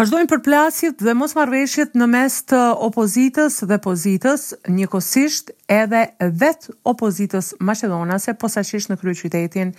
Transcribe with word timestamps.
Vazhdojnë 0.00 0.30
përplasjet 0.32 1.02
dhe 1.04 1.12
mos 1.18 1.34
marveshjet 1.36 1.90
në 2.00 2.06
mes 2.08 2.36
të 2.48 2.58
opozitës 2.86 3.58
dhe 3.68 3.76
pozitës, 3.84 4.44
njëkosisht 4.72 5.50
edhe 5.74 6.06
vetë 6.40 6.72
opozitës 6.88 7.50
Macedonase, 7.60 8.32
posaqisht 8.40 8.88
në 8.88 8.96
krye 9.02 9.18
qytetin 9.20 9.74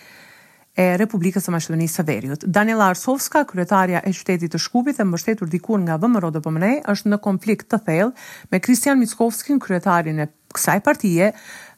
e 0.77 0.85
Republikës 1.01 1.47
së 1.49 1.55
Maqedonisë 1.55 1.97
së 1.99 2.05
Veriut. 2.11 2.45
Daniela 2.53 2.91
Arsovska, 2.93 3.41
kryetaria 3.49 4.03
e 4.05 4.13
qytetit 4.13 4.53
të 4.53 4.61
Shkupit 4.61 5.01
e 5.01 5.07
mbështetur 5.09 5.49
dikur 5.55 5.81
nga 5.87 5.97
VMRO 6.03 6.29
DPMNE, 6.37 6.71
është 6.93 7.15
në 7.15 7.21
konflikt 7.25 7.71
të 7.73 7.81
thellë 7.89 8.31
me 8.53 8.61
Kristian 8.61 9.01
Mickovskin, 9.01 9.57
kryetarin 9.59 10.21
e 10.21 10.29
kësaj 10.53 10.81
partie, 10.85 11.31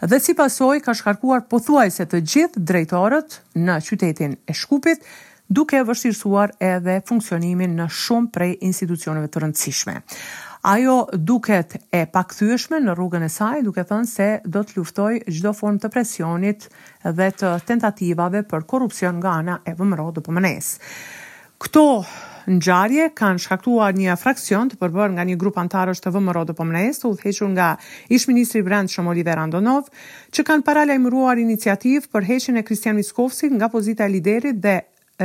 dhe 0.03 0.17
si 0.19 0.35
pasoj 0.35 0.81
ka 0.83 0.91
shkarkuar 0.99 1.47
pothuajse 1.47 2.09
të 2.11 2.19
gjithë 2.33 2.67
drejtorët 2.73 3.39
në 3.63 3.79
qytetin 3.87 4.35
e 4.43 4.53
Shkupit, 4.57 4.99
duke 5.57 5.81
vështirësuar 5.85 6.55
edhe 6.65 6.95
funksionimin 7.05 7.75
në 7.77 7.85
shumë 8.01 8.31
prej 8.33 8.51
institucioneve 8.69 9.29
të 9.29 9.43
rëndësishme. 9.43 9.95
Ajo 10.71 10.95
duket 11.19 11.75
e 11.93 12.05
pakthyeshme 12.07 12.79
në 12.79 12.93
rrugën 12.95 13.25
e 13.27 13.31
saj, 13.31 13.59
duke 13.67 13.83
thënë 13.85 14.07
se 14.07 14.27
do 14.45 14.61
të 14.63 14.77
luftoj 14.79 15.11
gjdo 15.27 15.51
formë 15.57 15.81
të 15.83 15.91
presionit 15.91 16.65
dhe 17.17 17.27
të 17.41 17.51
tentativave 17.69 18.41
për 18.47 18.63
korupcion 18.71 19.19
nga 19.21 19.33
ana 19.43 19.59
e 19.67 19.75
vëmëro 19.75 20.07
të 20.15 20.23
pëmënes. 20.25 20.69
Kto 21.63 21.83
ngjarje 22.57 23.09
kanë 23.15 23.41
shkaktuar 23.43 23.93
një 23.95 24.15
fraksion 24.19 24.71
të 24.71 24.79
përbër 24.81 25.13
nga 25.15 25.25
një 25.27 25.35
grup 25.39 25.59
antarësh 25.61 26.01
të 26.03 26.11
VMRO 26.11 26.41
të 26.49 26.55
Pomnes, 26.57 26.97
të 26.99 27.07
udhëhequr 27.07 27.53
nga 27.53 27.67
ish 28.11 28.25
ministri 28.27 28.59
i 28.59 28.65
Brendshëm 28.67 29.07
Oliver 29.07 29.39
Andonov, 29.39 29.87
që 30.35 30.43
kanë 30.49 30.65
paralajmëruar 30.67 31.39
iniciativë 31.39 32.11
për 32.11 32.27
heqjen 32.33 32.59
e 32.59 32.65
Kristian 32.67 32.99
Miskovskit 32.99 33.53
nga 33.55 33.69
pozita 33.71 34.03
e 34.03 34.11
liderit 34.17 34.59
dhe 34.59 34.75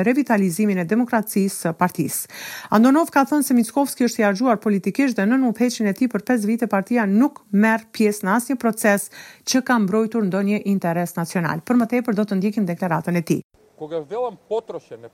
revitalizimin 0.07 0.83
e 0.83 0.87
demokracisë 0.89 1.65
së 1.65 1.75
partisë. 1.79 2.35
Andonov 2.77 3.11
ka 3.15 3.25
thënë 3.29 3.47
se 3.47 3.57
Mickovski 3.59 4.07
është 4.09 4.23
i 4.23 4.27
harxuar 4.29 4.61
politikisht 4.63 5.19
dhe 5.19 5.27
nën 5.31 5.47
udhëhecin 5.51 5.91
e 5.91 5.95
tij 5.99 6.11
për 6.13 6.25
5 6.33 6.49
vite 6.51 6.71
partia 6.75 7.07
nuk 7.09 7.43
merr 7.53 7.87
pjesë 7.97 8.29
në 8.29 8.35
asnjë 8.39 8.59
proces 8.63 9.09
që 9.49 9.65
ka 9.67 9.79
mbrojtur 9.87 10.29
ndonjë 10.29 10.63
interes 10.75 11.17
nacional. 11.19 11.63
Për 11.63 11.81
momentin 11.81 12.19
do 12.19 12.25
të 12.29 12.41
ndjekim 12.41 12.69
deklaratën 12.69 13.17
e 13.17 13.25
tij 13.25 13.41
kërë 13.87 15.07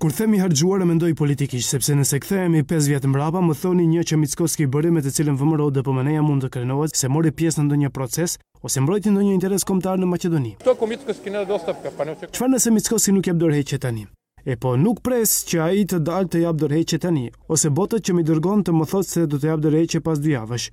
Kur 0.00 0.12
themi 0.16 0.38
hargjuar 0.40 0.80
e 0.82 0.86
mendoj 0.88 1.10
politikisht, 1.18 1.68
sepse 1.68 1.92
nëse 1.98 2.18
këthejemi 2.22 2.62
5 2.70 2.88
vjetë 2.92 3.10
mbrapa, 3.10 3.42
më 3.44 3.56
thoni 3.60 3.84
një 3.90 4.04
që 4.08 4.18
Mickovski 4.22 4.66
bëri 4.72 4.90
me 4.94 5.02
të 5.04 5.12
cilën 5.18 5.36
vëmëro 5.36 5.66
dhe 5.74 5.84
pëmëneja 5.84 6.22
mund 6.24 6.46
të 6.46 6.52
krenohet 6.54 6.96
se 6.96 7.10
mori 7.12 7.32
pjesë 7.32 7.60
në 7.60 7.66
ndonjë 7.68 7.90
proces 7.98 8.38
ose 8.64 8.80
mbrojti 8.84 9.12
ndonjë 9.12 9.34
interes 9.36 9.66
komtar 9.68 9.98
në 10.00 10.08
Macedoni. 10.14 10.54
në 10.64 11.46
Qëfar 11.84 12.52
nëse 12.54 12.74
Mickovski 12.78 13.12
nuk 13.18 13.26
jep 13.28 13.40
dorë 13.42 13.60
heqe 13.60 13.78
tani? 13.78 14.06
E 14.44 14.56
po 14.60 14.74
nuk 14.76 15.00
pres 15.00 15.44
që 15.48 15.60
a 15.64 15.68
i 15.72 15.84
të 15.88 15.98
dalë 16.04 16.28
të 16.32 16.42
jabë 16.46 16.60
dorë 16.64 16.82
tani, 17.04 17.28
ose 17.48 17.68
botët 17.68 18.04
që 18.08 18.14
mi 18.16 18.22
dërgon 18.24 18.64
të 18.64 18.72
më 18.80 18.84
thotë 18.92 19.08
se 19.10 19.26
do 19.26 19.36
të 19.38 19.48
jabë 19.52 19.62
dorë 19.68 20.00
pas 20.08 20.18
dy 20.18 20.32
javësh. 20.34 20.66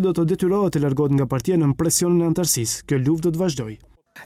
do 0.00 0.10
të 0.12 0.22
detyrohet 0.30 0.72
të 0.74 0.80
largot 0.84 1.10
nga 1.12 1.26
partia 1.26 1.56
në 1.56 1.74
presionin 1.78 2.32
e 2.36 2.64
kjo 2.86 2.98
do 2.98 3.30
të 3.34 3.38
vazhdojë. 3.38 3.78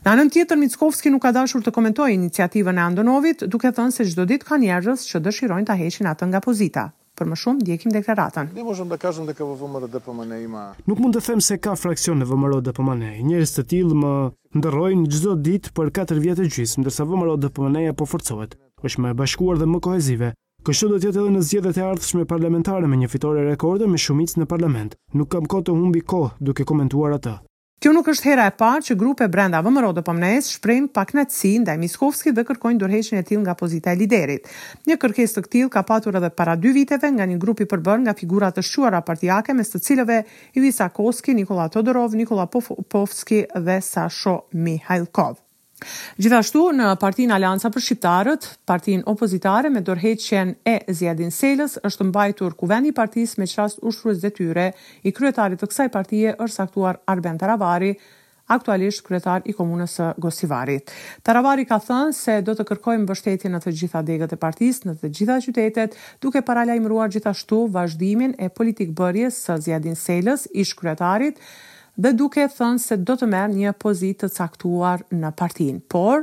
Në 0.05 0.13
anën 0.15 0.29
tjetër 0.33 0.57
Mickovski 0.61 1.11
nuk 1.13 1.23
ka 1.25 1.33
dashur 1.35 1.63
të 1.65 1.73
komentojë 1.75 2.15
iniciativën 2.15 2.79
e 2.79 2.83
Andonovit, 2.85 3.45
duke 3.53 3.71
thënë 3.75 3.93
se 3.95 4.07
çdo 4.13 4.25
ditë 4.31 4.47
kanë 4.51 4.65
njerëz 4.69 5.05
që 5.11 5.21
dëshirojnë 5.27 5.69
ta 5.71 5.77
heqin 5.81 6.09
atë 6.13 6.29
nga 6.31 6.41
pozita. 6.45 6.85
Për 7.19 7.29
më 7.29 7.37
shumë 7.37 7.61
ndjekim 7.67 7.93
deklaratën. 7.93 8.53
Ne 8.57 8.65
mund 8.65 8.95
të 8.95 8.99
kažem 9.03 9.27
se 9.29 9.35
ka 9.37 9.45
VMRO 9.45 9.89
po 10.07 10.15
ima. 10.41 10.63
Nuk 10.89 11.03
mund 11.05 11.17
të 11.19 11.25
them 11.27 11.41
se 11.45 11.59
ka 11.61 11.75
fraksion 11.77 12.23
në 12.23 12.31
VMRO 12.31 12.61
DPMNE. 12.71 13.11
Po 13.19 13.27
njerëz 13.29 13.53
të 13.59 13.67
tillë 13.75 13.99
më 14.03 14.13
ndërrojnë 14.57 15.11
çdo 15.13 15.35
ditë 15.47 15.73
për 15.77 15.93
4 16.01 16.23
vjet 16.25 16.41
të 16.41 16.49
gjys, 16.55 16.79
ndërsa 16.81 17.05
VMRO 17.11 17.37
po 17.53 17.69
ja 17.85 17.93
po 17.93 18.07
forcohet. 18.09 18.57
Është 18.81 19.03
më 19.05 19.13
e 19.13 19.19
bashkuar 19.21 19.61
dhe 19.61 19.69
më 19.69 19.83
kohezive. 19.85 20.33
Kështu 20.65 20.89
do 20.89 20.97
të 20.97 21.11
jetë 21.11 21.21
edhe 21.21 21.35
në 21.37 21.45
zgjedhjet 21.45 21.79
e 21.83 21.87
ardhshme 21.91 22.25
parlamentare 22.25 22.89
me 22.89 22.97
një 23.01 23.09
fitore 23.13 23.45
rekorde 23.45 23.85
me 23.89 24.01
shumicë 24.01 24.41
në 24.41 24.49
parlament. 24.49 24.97
Nuk 25.13 25.29
kam 25.33 25.45
kohë 25.45 25.69
të 25.69 25.77
humbi 25.77 26.01
kohë 26.01 26.41
duke 26.41 26.65
komentuar 26.69 27.21
atë. 27.21 27.37
Kjo 27.81 27.95
nuk 27.97 28.11
është 28.13 28.29
hera 28.29 28.45
e 28.51 28.53
parë 28.61 28.83
që 28.87 28.95
grupe 29.01 29.27
brenda 29.33 29.63
VMRO 29.65 29.95
dhe 29.97 30.03
pëmnes 30.05 30.45
po 30.51 30.55
shprejnë 30.59 30.91
pak 30.99 31.15
në 31.17 31.23
cinë 31.33 31.65
dhe 31.65 31.77
Miskovski 31.81 32.33
dhe 32.37 32.45
kërkojnë 32.51 32.77
dorheshën 32.83 33.23
e 33.23 33.23
til 33.31 33.41
nga 33.41 33.55
pozita 33.57 33.95
e 33.95 33.97
liderit. 34.03 34.45
Një 34.91 34.99
kërkes 35.01 35.33
të 35.39 35.45
këtil 35.47 35.73
ka 35.73 35.81
patur 35.93 36.21
edhe 36.21 36.29
para 36.41 36.59
dy 36.61 36.75
viteve 36.77 37.09
nga 37.17 37.25
një 37.31 37.39
grupi 37.41 37.65
përbërë 37.73 38.05
nga 38.05 38.17
figurat 38.21 38.59
të 38.61 38.67
shquara 38.69 39.01
partijake 39.09 39.57
mes 39.57 39.73
të 39.73 39.81
cilëve 39.87 40.21
Ivisa 40.61 40.91
Koski, 40.93 41.33
Nikola 41.41 41.71
Todorov, 41.73 42.13
Nikola 42.21 42.45
Pofovski 42.53 43.47
dhe 43.57 43.81
Sasho 43.87 44.37
Mihajlkov. 44.61 45.41
Gjithashtu 46.21 46.63
në 46.77 46.89
Partinë 47.01 47.35
Alianca 47.37 47.71
për 47.73 47.85
Shqiptarët, 47.87 48.47
partinë 48.69 49.07
opozitare 49.11 49.71
me 49.73 49.83
dorëheqjen 49.87 50.55
e 50.69 50.75
Ziadin 50.97 51.33
Selës, 51.33 51.79
është 51.89 52.07
mbajtur 52.11 52.57
kuvendi 52.61 52.93
i 52.93 52.97
partisë 52.97 53.41
me 53.41 53.49
çast 53.49 53.81
ushtrues 53.89 54.21
detyre. 54.25 54.67
I 55.09 55.13
kryetarit 55.17 55.61
të 55.63 55.69
kësaj 55.71 55.89
partie 55.95 56.35
është 56.37 56.57
saktuar 56.61 57.01
Arben 57.15 57.39
Taravari, 57.41 57.95
aktualisht 58.51 59.05
kryetar 59.07 59.45
i 59.47 59.55
komunës 59.55 59.93
së 60.01 60.09
Gosivarit. 60.21 60.91
Taravari 61.25 61.65
ka 61.71 61.79
thënë 61.87 62.17
se 62.19 62.37
do 62.49 62.57
të 62.59 62.67
kërkojmë 62.73 63.05
mbështetjen 63.07 63.55
në 63.55 63.61
të 63.63 63.75
gjitha 63.83 64.03
degët 64.11 64.35
e 64.37 64.41
partisë, 64.43 64.89
në 64.89 64.97
të 65.01 65.13
gjitha 65.17 65.39
qytetet, 65.47 65.97
duke 66.27 66.43
paralajmëruar 66.51 67.13
gjithashtu 67.15 67.65
vazhdimin 67.77 68.35
e 68.39 68.51
politikë 68.61 68.97
bërjes 69.01 69.41
së 69.47 69.59
Ziadin 69.69 69.97
Selës, 70.05 70.49
ish 70.65 70.75
kryetarit, 70.81 71.39
dhe 72.01 72.15
duke 72.17 72.47
thënë 72.49 72.81
se 72.81 72.97
do 73.05 73.13
të 73.21 73.27
merë 73.29 73.55
një 73.61 73.73
pozit 73.83 74.23
të 74.23 74.31
caktuar 74.33 75.03
në 75.13 75.33
partin. 75.37 75.81
Por, 75.93 76.23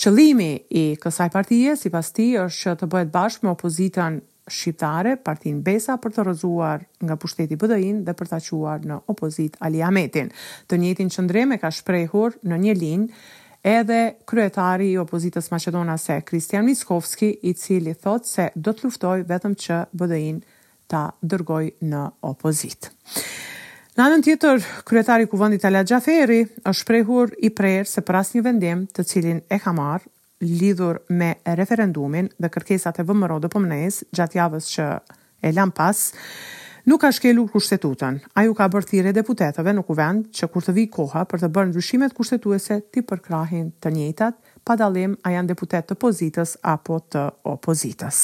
qëlimi 0.00 0.52
i 0.74 0.82
kësaj 1.00 1.28
partije, 1.34 1.76
si 1.78 1.92
pas 1.94 2.08
ti, 2.14 2.32
është 2.40 2.60
që 2.62 2.72
të 2.80 2.88
bëhet 2.90 3.12
bashkë 3.14 3.46
me 3.46 3.52
opozitën 3.54 4.16
shqiptare, 4.50 5.12
partin 5.24 5.60
Besa, 5.64 5.94
për 6.02 6.16
të 6.16 6.24
rëzuar 6.26 6.82
nga 7.06 7.14
pushteti 7.22 7.56
bdi 7.56 8.00
dhe 8.10 8.16
për 8.18 8.32
të 8.32 8.40
quar 8.48 8.82
në 8.90 8.98
opozit 9.14 9.54
Aliametin. 9.68 10.32
Të 10.68 10.80
njëtin 10.82 11.12
qëndreme 11.14 11.60
ka 11.62 11.70
shprehur 11.72 12.34
në 12.42 12.58
një 12.66 12.74
linë 12.82 13.24
edhe 13.76 14.00
kryetari 14.28 14.90
i 14.90 14.98
opozitës 15.00 15.48
Macedonase, 15.54 16.18
Kristian 16.26 16.66
Miskovski, 16.66 17.30
i 17.48 17.54
cili 17.54 17.94
thot 17.94 18.26
se 18.26 18.50
do 18.56 18.74
të 18.74 18.88
luftoj 18.88 19.22
vetëm 19.30 19.54
që 19.62 19.80
BDI-në 19.94 20.58
ta 20.92 21.06
dërgoj 21.24 21.64
në 21.88 22.02
opozitë. 22.28 22.90
Në 23.94 24.02
anën 24.08 24.22
tjetër, 24.26 24.62
kryetari 24.90 25.28
kuvendit 25.30 25.62
Ala 25.68 25.84
Gjaferi 25.86 26.40
është 26.66 26.80
shprehur 26.80 27.30
i 27.46 27.52
prerë 27.54 27.84
se 27.86 28.02
për 28.02 28.16
asnjë 28.24 28.40
vendim 28.42 28.80
të 28.90 29.02
cilin 29.06 29.36
e 29.54 29.58
ka 29.62 29.70
marrë 29.76 30.02
lidhur 30.42 30.96
me 31.14 31.28
referendumin 31.54 32.26
dhe 32.42 32.48
kërkesat 32.56 32.96
e 32.98 33.04
vëmëro 33.06 33.36
dhe 33.44 33.50
pëmënes 33.54 34.00
gjatë 34.18 34.40
javës 34.40 34.70
që 34.74 34.86
e 35.46 35.52
lam 35.54 35.70
pas, 35.78 36.00
nuk 36.90 37.00
ka 37.04 37.12
shkelu 37.14 37.44
kushtetutën. 37.54 38.18
A 38.34 38.42
ju 38.48 38.56
ka 38.58 38.66
bërthire 38.74 39.12
deputetëve 39.14 39.74
në 39.78 39.84
kuvend 39.86 40.24
që 40.40 40.48
kur 40.50 40.66
të 40.66 40.74
vi 40.76 40.88
koha 40.96 41.22
për 41.30 41.44
të 41.44 41.50
bërë 41.54 41.70
ndryshimet 41.70 42.16
kushtetuese 42.18 42.80
ti 42.90 43.04
përkrahin 43.06 43.70
të 43.78 43.92
njëtat, 43.94 44.40
pa 44.66 44.74
dalim 44.80 45.14
a 45.22 45.36
janë 45.36 45.52
deputet 45.52 45.86
të 45.86 45.98
pozitës 46.02 46.56
apo 46.66 46.98
të 47.14 47.22
opozitës. 47.54 48.18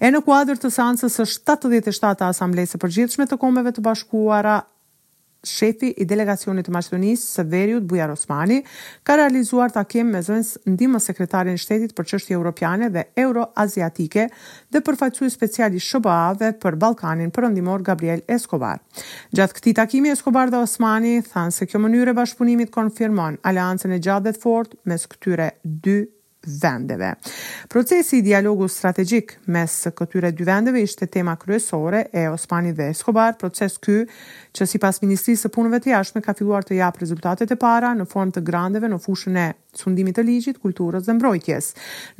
E 0.00 0.08
në 0.08 0.24
kuadrë 0.24 0.56
të 0.64 0.72
sansës 0.72 1.20
është 1.26 1.58
77 1.68 2.24
asamblejse 2.32 2.80
përgjithshme 2.80 3.28
të 3.28 3.36
komeve 3.44 3.74
të 3.76 3.84
bashkuara, 3.90 4.56
Shefi 5.44 5.92
i 6.00 6.04
delegacionit 6.08 6.66
të 6.66 6.72
Maqedonisë 6.74 7.26
së 7.36 7.44
Veriut 7.52 7.84
Bujar 7.90 8.10
Osmani 8.12 8.58
ka 9.06 9.14
realizuar 9.20 9.70
takim 9.74 10.10
me 10.14 10.22
zënës 10.26 10.54
ndihmës 10.68 11.06
sekretarin 11.10 11.58
shtetit 11.60 11.94
për 11.96 12.08
qështje 12.12 12.34
europiane 12.38 12.88
dhe 12.96 13.04
euroaziatike 13.22 14.26
dhe 14.72 14.82
përfaqësues 14.88 15.36
special 15.38 15.76
i 15.78 15.82
SBA-ve 15.86 16.52
për 16.62 16.78
Ballkanin 16.82 17.30
Perëndimor 17.36 17.84
Gabriel 17.86 18.24
Escobar. 18.28 18.80
Gjatë 19.36 19.58
këtij 19.60 19.76
takimi 19.80 20.14
Escobar 20.14 20.50
dhe 20.50 20.62
Osmani 20.66 21.18
thanë 21.28 21.54
se 21.58 21.70
kjo 21.70 21.82
mënyrë 21.86 22.10
e 22.14 22.18
bashkëpunimit 22.22 22.72
konfirmon 22.74 23.38
aleancën 23.50 23.92
e 23.98 24.02
gjatë 24.06 24.30
dhe 24.30 24.36
të 24.38 24.42
fortë 24.46 24.80
mes 24.92 25.08
këtyre 25.14 25.50
dy 25.64 26.00
vendeve. 26.62 27.14
Procesi 27.68 28.16
i 28.18 28.22
dialogu 28.22 28.68
strategjik 28.70 29.36
mes 29.50 29.74
këtyre 29.98 30.30
dy 30.36 30.46
vendeve 30.46 30.82
ishte 30.86 31.06
tema 31.06 31.36
kryesore 31.36 32.06
e 32.12 32.28
Osmani 32.28 32.72
dhe 32.72 32.90
Eskobar, 32.92 33.36
proces 33.38 33.78
ky 33.78 34.04
që 34.56 34.64
si 34.66 34.78
pas 34.80 35.02
Ministrisë 35.04 35.46
së 35.46 35.52
Punëve 35.56 35.82
të 35.84 35.92
Jashtme 35.94 36.22
ka 36.24 36.32
filluar 36.34 36.64
të 36.64 36.78
japë 36.80 37.02
rezultatet 37.04 37.52
e 37.52 37.58
para 37.60 37.90
në 37.94 38.06
formë 38.08 38.38
të 38.38 38.44
grandeve 38.48 38.88
në 38.88 39.00
fushën 39.04 39.38
e 39.42 39.48
sundimit 39.76 40.16
të 40.16 40.22
ligjit, 40.24 40.56
kulturës 40.62 41.04
dhe 41.04 41.12
mbrojtjes. 41.18 41.66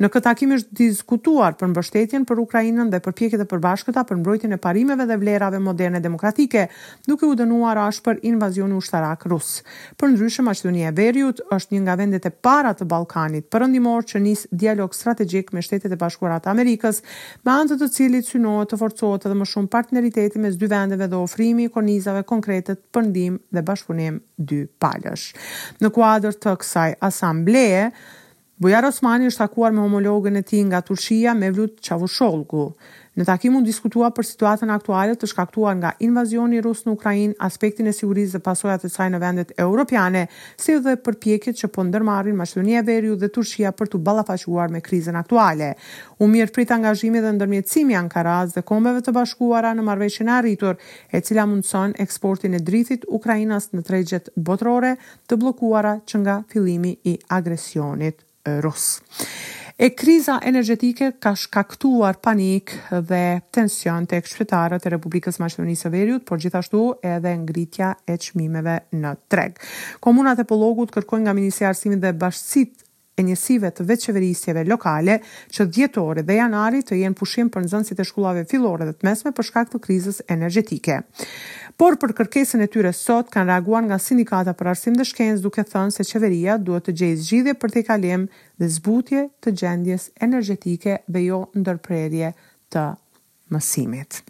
Në 0.03 0.09
këtë 0.13 0.21
takim 0.27 0.51
është 0.59 0.75
diskutuar 0.77 1.55
për 1.57 1.71
mbështetjen 1.71 2.25
për 2.29 2.41
Ukrainën 2.43 2.91
dhe 2.93 2.99
për 3.01 3.15
pjekjet 3.17 3.41
e 3.41 3.47
përbashkëta 3.49 4.03
për 4.05 4.19
mbrojtjen 4.19 4.53
e 4.53 4.59
parimeve 4.61 5.07
dhe 5.09 5.17
vlerave 5.17 5.57
moderne 5.65 5.97
demokratike, 6.03 6.67
duke 7.09 7.25
u 7.25 7.33
dënuar 7.39 7.81
ashpër 7.87 8.19
për 8.67 8.73
ushtarak 8.77 9.25
rus. 9.25 9.63
Përndryshe 9.99 10.43
Maqedonia 10.45 10.91
e 10.91 10.91
Veriut 10.97 11.39
është 11.51 11.73
një 11.73 11.81
nga 11.81 11.95
vendet 11.99 12.25
e 12.25 12.29
para 12.31 12.73
të 12.77 12.85
Ballkanit 12.85 13.49
përndimor 13.51 14.05
që 14.17 14.23
nis 14.23 14.43
dialog 14.51 14.93
strategjik 14.95 15.53
me 15.53 15.61
Shtetet 15.63 15.93
e 15.93 15.97
Bashkuara 15.99 16.39
të 16.41 16.51
Amerikës, 16.51 17.01
me 17.45 17.53
anë 17.53 17.77
të 17.77 17.89
cilit 17.93 18.27
synohet 18.29 18.71
të 18.73 18.79
forcohet 18.81 19.27
edhe 19.29 19.37
më 19.37 19.47
shumë 19.51 19.71
partneriteti 19.73 20.41
mes 20.41 20.57
dy 20.61 20.69
vendeve 20.71 21.07
dhe 21.11 21.17
ofrimi 21.21 21.67
i 21.69 21.73
konizave 21.77 22.25
konkrete 22.27 22.75
për 22.95 23.07
ndihmë 23.11 23.43
dhe 23.57 23.65
bashkëpunim 23.69 24.19
dy 24.51 24.63
palësh. 24.81 25.27
Në 25.81 25.93
kuadër 25.97 26.39
të 26.43 26.55
kësaj 26.63 26.89
asambleje, 27.09 27.89
Bojar 28.57 28.87
Osmani 28.89 29.27
është 29.29 29.37
takuar 29.43 29.69
me 29.69 29.83
homologën 29.83 30.39
e 30.39 30.41
tij 30.41 30.63
nga 30.65 30.79
Turqia, 30.85 31.35
Mevlut 31.37 31.75
Çavushoglu. 31.85 32.63
Në 33.21 33.25
takimin 33.27 33.61
diskutua 33.65 34.07
për 34.13 34.25
situatën 34.25 34.69
aktuale 34.73 35.13
të 35.17 35.29
shkaktuar 35.29 35.75
nga 35.77 35.91
invazioni 36.07 36.57
rus 36.61 36.79
Rusë 36.81 36.87
në 36.89 36.93
Ukrainë, 36.97 37.35
aspektin 37.47 37.85
e 37.89 37.93
sigurisë 37.93 38.35
dhe 38.39 38.45
pasojat 38.49 38.87
e 38.89 38.89
saj 38.89 39.11
në 39.13 39.21
vendet 39.21 39.53
europiane, 39.61 40.23
si 40.57 40.73
dhe 40.81 40.95
për 41.05 41.17
që 41.61 41.67
po 41.75 41.83
ndërmarrin 41.85 42.35
Maqedonia 42.37 42.79
e 42.79 42.81
Veriut 42.89 43.19
dhe 43.21 43.29
Turqia 43.37 43.71
për 43.77 43.87
të 43.93 44.01
ballafaquar 44.09 44.69
me 44.73 44.81
krizën 44.81 45.15
aktuale. 45.21 45.75
U 46.19 46.25
mirëprit 46.27 46.71
angazhimi 46.73 47.21
dhe 47.21 47.33
ndërmjetësimi 47.37 47.93
i 47.93 47.97
Ankaras 48.01 48.53
dhe 48.57 48.61
kombeve 48.63 49.01
të 49.05 49.11
bashkuara 49.21 49.75
në 49.77 49.85
marrëveshjen 49.85 50.29
e 50.29 50.33
arritur, 50.39 50.77
e 51.13 51.21
cila 51.21 51.45
mundson 51.45 51.93
eksportin 52.01 52.53
e 52.53 52.59
drithit 52.59 53.05
Ukrainas 53.07 53.69
në 53.73 53.83
tregjet 53.85 54.29
botërore 54.35 54.95
të 55.29 55.37
bllokuara 55.41 55.99
që 56.09 56.23
nga 56.25 56.41
fillimi 56.53 56.97
i 57.03 57.19
agresionit 57.29 58.25
rus. 58.61 59.01
E 59.77 59.91
kriza 59.93 60.39
energetike 60.41 61.11
ka 61.21 61.35
shkaktuar 61.37 62.17
panik 62.21 62.71
dhe 63.05 63.41
tension 63.53 64.07
të 64.09 64.17
ekshpetarët 64.23 64.87
e 64.87 64.91
Republikës 64.95 65.37
Maqedonisë 65.37 65.85
e 65.85 65.93
Veriut, 65.93 66.25
por 66.25 66.41
gjithashtu 66.41 66.81
edhe 67.05 67.35
ngritja 67.43 67.91
e 68.09 68.15
qmimeve 68.23 68.79
në 68.97 69.11
treg. 69.29 69.61
Komunat 70.01 70.41
e 70.41 70.47
pologut 70.49 70.95
kërkojnë 70.97 71.27
nga 71.27 71.35
Ministri 71.37 71.69
Arsimit 71.69 72.01
dhe 72.01 72.15
Bashqësit 72.17 72.86
e 73.17 73.23
njësive 73.25 73.71
të 73.73 73.85
veqeverisjeve 73.89 74.63
lokale 74.69 75.15
që 75.53 75.65
djetore 75.75 76.21
dhe 76.25 76.35
janari 76.37 76.83
të 76.85 76.99
jenë 77.01 77.17
pushim 77.17 77.49
për 77.53 77.65
nëzënësit 77.65 78.01
e 78.01 78.05
shkullave 78.05 78.43
filore 78.51 78.85
dhe 78.85 78.93
të 78.99 79.09
mesme 79.09 79.31
për 79.39 79.47
shkak 79.49 79.71
të 79.73 79.81
krizës 79.87 80.21
energetike. 80.35 80.99
Por 81.81 81.97
për 82.01 82.13
kërkesën 82.19 82.61
e 82.63 82.69
tyre 82.73 82.93
sot 82.93 83.33
kanë 83.33 83.49
reaguar 83.53 83.85
nga 83.87 83.97
sindikata 84.01 84.53
për 84.59 84.71
arsim 84.75 84.95
dhe 84.99 85.05
shkencë 85.09 85.43
duke 85.45 85.65
thënë 85.73 85.95
se 85.97 86.05
qeveria 86.11 86.57
duhet 86.61 86.85
të 86.89 86.97
gjejë 87.01 87.19
zgjidhje 87.23 87.57
për 87.63 87.75
të 87.77 87.85
kalim 87.89 88.29
dhe 88.61 88.71
zbutje 88.77 89.25
të 89.43 89.53
gjendjes 89.63 90.09
energetike 90.29 90.99
dhe 91.07 91.25
jo 91.25 91.41
ndërprerje 91.61 92.33
të 92.73 92.87
mësimit. 93.53 94.21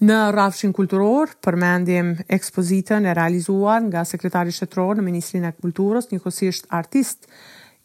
Në 0.00 0.16
rafshin 0.32 0.72
kulturor, 0.74 1.32
përmendim 1.44 2.14
ekspozitën 2.32 3.04
e 3.10 3.14
realizuar 3.16 3.82
nga 3.88 4.04
sekretari 4.08 4.52
shtetëror 4.54 4.98
në 5.00 5.06
Ministrinë 5.10 5.50
e 5.52 5.56
Kulturës, 5.60 6.08
njëkohësisht 6.12 6.70
artist 6.80 7.28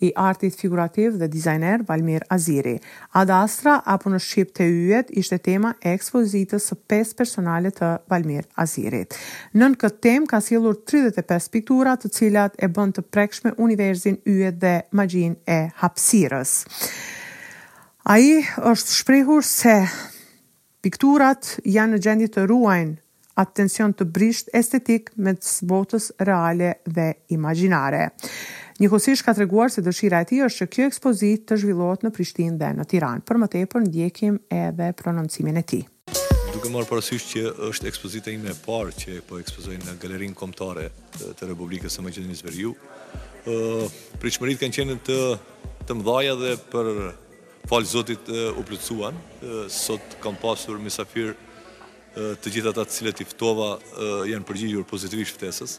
i 0.04 0.10
artit 0.20 0.56
figurativ 0.60 1.14
dhe 1.22 1.28
dizajner 1.32 1.84
Valmir 1.88 2.24
Aziri. 2.32 2.74
Ad 3.20 3.30
Astra 3.32 3.78
apo 3.94 4.10
në 4.12 4.20
të 4.60 4.66
yjet 4.68 5.12
ishte 5.12 5.38
tema 5.40 5.74
e 5.80 5.94
ekspozitës 5.96 6.68
së 6.70 6.76
pes 6.92 7.14
personale 7.16 7.72
të 7.72 7.92
Valmir 8.12 8.48
Azirit. 8.60 9.16
Nën 9.54 9.76
këtë 9.80 10.00
tem 10.04 10.26
ka 10.28 10.40
s'jellur 10.44 10.76
35 10.84 11.48
piktura 11.54 11.94
të 11.98 12.12
cilat 12.12 12.56
e 12.60 12.68
bën 12.68 12.92
të 12.98 13.04
prekshme 13.16 13.56
universin 13.58 14.20
yjet 14.26 14.60
dhe 14.64 14.76
magjinë 14.92 15.36
e 15.48 15.62
hapësirës. 15.82 16.58
Ai 18.06 18.44
është 18.62 19.00
shprehur 19.00 19.44
se 19.48 19.80
Pikturat 20.86 21.56
janë 21.66 21.96
në 21.98 21.98
gjendje 21.98 22.28
të 22.36 22.42
ruajnë 22.46 23.40
atë 23.42 23.54
tension 23.58 23.94
të 23.98 24.06
brisht 24.14 24.52
estetik 24.56 25.08
me 25.18 25.32
të 25.34 25.42
sbotës 25.50 26.12
reale 26.30 26.68
dhe 26.86 27.08
imaginare. 27.34 28.04
Njëkosish 28.78 29.24
ka 29.26 29.34
të 29.34 29.42
reguar 29.48 29.74
se 29.74 29.82
dëshira 29.82 30.20
e 30.22 30.28
ti 30.30 30.44
është 30.46 30.62
që 30.62 30.68
kjo 30.76 30.86
ekspozit 30.92 31.48
të 31.50 31.58
zhvillot 31.64 32.06
në 32.06 32.12
Prishtin 32.14 32.54
dhe 32.62 32.70
në 32.78 32.86
Tiran. 32.92 33.24
Për 33.26 33.42
më 33.42 33.50
tepër, 33.56 33.86
ndjekim 33.88 34.38
edhe 34.60 34.92
prononcimin 35.02 35.58
e 35.58 35.66
ti. 35.72 35.82
Duke 36.54 36.70
marë 36.76 36.92
parasysh 36.92 37.26
që 37.34 37.48
është 37.72 37.90
ekspozita 37.90 38.36
ime 38.38 38.54
e 38.54 38.58
parë 38.68 38.94
që 39.02 39.18
po 39.26 39.42
ekspozojnë 39.42 39.88
në 39.90 39.98
galerin 40.06 40.38
komtare 40.38 40.92
të 41.18 41.50
Republikës 41.56 41.98
së 41.98 42.06
Macedonisë 42.06 42.46
Veriu, 42.52 42.76
uh, 43.50 43.90
pritshmërit 44.22 44.62
kanë 44.62 44.78
qenë 44.84 45.00
të, 45.10 45.20
të 45.90 45.98
mdhaja 45.98 46.38
dhe 46.46 46.54
për 46.76 46.94
falë 47.70 47.88
zotit 47.90 48.30
u 48.58 48.64
plëcuan, 48.66 49.16
sot 49.74 50.16
kam 50.24 50.38
pasur 50.40 50.78
misafir 50.82 51.34
të 52.16 52.52
gjitha 52.54 52.72
ta 52.78 52.86
cilët 52.88 53.24
i 53.24 53.28
ftova 53.28 53.76
janë 54.30 54.46
përgjigjur 54.48 54.86
pozitivisht 54.90 55.36
ftesës. 55.38 55.78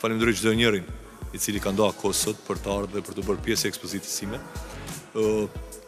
Falem 0.00 0.20
dërë 0.20 0.36
gjithë 0.36 0.54
njërin 0.62 0.86
i 1.36 1.40
cili 1.42 1.60
ka 1.60 1.72
ndoha 1.74 1.92
kohë 1.98 2.16
sot 2.22 2.38
për 2.46 2.62
të 2.62 2.72
ardhë 2.76 2.94
dhe 2.96 3.04
për 3.06 3.16
të 3.18 3.24
bërë 3.28 3.44
pjesë 3.48 3.66
e 3.68 3.72
ekspozitësime. 3.72 4.40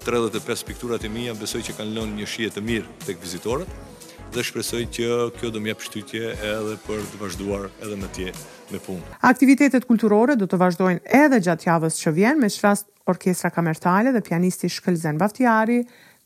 35 0.08 0.66
pikturat 0.68 1.04
e 1.04 1.10
mija 1.12 1.36
besoj 1.38 1.62
që 1.68 1.76
kanë 1.78 1.94
lënë 1.98 2.18
një 2.20 2.28
shijet 2.34 2.58
të 2.58 2.66
mirë 2.72 2.98
të 3.04 3.16
këvizitorët. 3.18 3.70
vizitorët 3.70 3.97
dhe 4.34 4.44
shpresoj 4.44 4.82
që 4.94 5.04
kjo 5.38 5.48
do 5.52 5.60
më 5.62 5.70
jap 5.72 5.80
shtytje 5.84 6.32
edhe 6.44 6.74
për 6.86 7.00
të 7.10 7.20
vazhduar 7.22 7.68
edhe 7.84 7.96
më 7.98 8.08
tje 8.16 8.30
me 8.74 8.80
punë. 8.86 9.14
Aktivitetet 9.30 9.86
kulturore 9.88 10.36
do 10.38 10.48
të 10.50 10.58
vazhdojnë 10.60 11.04
edhe 11.16 11.38
gjatë 11.46 11.68
javës 11.70 11.96
që 12.02 12.12
vjen 12.18 12.40
me 12.42 12.50
shrast 12.52 12.88
orkestra 13.08 13.50
kamertale 13.54 14.12
dhe 14.12 14.20
pianisti 14.26 14.68
Shkëlzen 14.72 15.20
Baftiari 15.20 15.80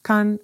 kanë 0.06 0.38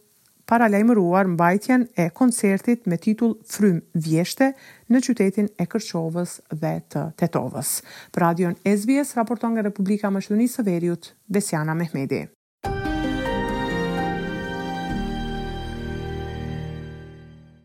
paralajmëruar 0.49 1.29
mbajtjen 1.35 1.89
e 2.01 2.07
koncertit 2.17 2.87
me 2.89 2.97
titull 2.97 3.35
Frym 3.45 3.83
Vjeshte 3.93 4.53
në 4.89 5.03
qytetin 5.09 5.51
e 5.61 5.67
Kërçovës 5.69 6.39
dhe 6.63 6.73
të 6.95 7.05
Tetovës. 7.21 7.75
Për 8.15 8.25
radion 8.29 8.57
SBS 8.65 9.17
raporton 9.21 9.59
nga 9.59 9.67
Republika 9.69 10.15
Maqedonisë 10.15 10.63
së 10.63 10.67
Veriut 10.71 11.13
Besiana 11.27 11.75
Mehmedi. 11.77 12.29